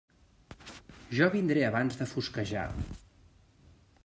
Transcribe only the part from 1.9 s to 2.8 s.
de fosquejar.